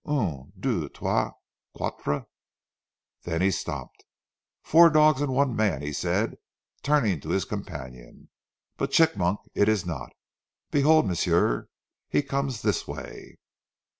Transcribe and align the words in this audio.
"Un, 0.03 0.51
deux, 0.59 0.89
trois, 0.89 1.29
quatre" 1.77 2.25
Then 3.23 3.39
he 3.43 3.51
stopped. 3.51 4.03
"Four 4.63 4.89
dogs 4.89 5.21
and 5.21 5.31
one 5.31 5.55
man," 5.55 5.83
he 5.83 5.93
said, 5.93 6.37
turning 6.81 7.19
to 7.19 7.29
his 7.29 7.45
companion. 7.45 8.29
"But 8.77 8.89
Chigmok 8.89 9.45
it 9.53 9.69
ees 9.69 9.85
not. 9.85 10.11
Behold, 10.71 11.05
m'sieu, 11.05 11.67
he 12.09 12.23
comes 12.23 12.63
dis 12.63 12.87
way." 12.87 13.37